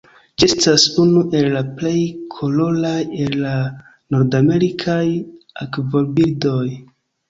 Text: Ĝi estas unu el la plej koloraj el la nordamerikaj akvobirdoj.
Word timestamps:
Ĝi 0.43 0.47
estas 0.53 0.85
unu 1.03 1.21
el 1.41 1.49
la 1.57 1.61
plej 1.81 1.93
koloraj 2.37 2.97
el 3.27 3.39
la 3.45 3.55
nordamerikaj 4.17 5.01
akvobirdoj. 5.71 6.69